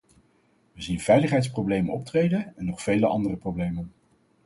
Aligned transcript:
We 0.73 0.81
zien 0.81 0.99
veiligheidsproblemen 0.99 1.93
optreden 1.93 2.53
en 2.57 2.65
nog 2.65 2.81
vele 2.81 3.05
andere 3.07 3.35
problemen. 3.37 3.91